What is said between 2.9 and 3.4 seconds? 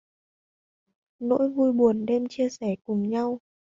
nhau